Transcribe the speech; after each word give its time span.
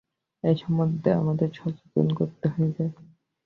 এই 0.43 0.55
সন্বন্ধে 0.61 1.09
আমাদের 1.21 1.49
সচেতন 1.57 2.07
হইতে 2.19 2.47
হইবে। 2.53 2.83